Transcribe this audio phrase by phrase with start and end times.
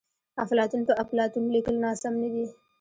[0.43, 2.45] افلاطون په اپلاتون لیکل ناسم ندي.